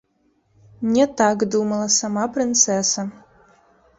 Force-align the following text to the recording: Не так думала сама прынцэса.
Не 0.93 1.05
так 1.19 1.37
думала 1.55 1.87
сама 1.97 2.25
прынцэса. 2.37 3.01